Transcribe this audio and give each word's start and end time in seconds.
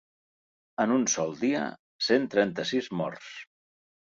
En 0.85 0.93
un 0.95 1.03
sol 1.15 1.35
dia, 1.43 1.61
cent 2.07 2.25
trenta-sis 2.35 2.91
morts. 3.03 3.29